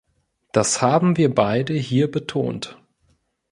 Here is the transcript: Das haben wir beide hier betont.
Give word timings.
Das 0.51 0.81
haben 0.81 1.15
wir 1.15 1.31
beide 1.31 1.75
hier 1.75 2.09
betont. 2.09 2.81